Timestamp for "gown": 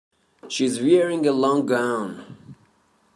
1.67-2.55